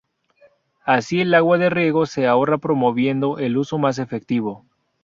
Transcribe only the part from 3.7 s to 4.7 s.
más efectivo.